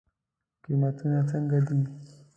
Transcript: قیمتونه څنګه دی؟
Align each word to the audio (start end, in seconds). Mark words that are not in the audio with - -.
قیمتونه 0.63 1.17
څنګه 1.29 1.59
دی؟ 1.67 1.77